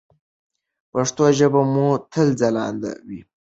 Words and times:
پښتو 0.91 1.23
ژبه 1.37 1.61
مو 1.73 1.87
تل 2.11 2.27
ځلانده 2.41 2.91
وي. 3.07 3.21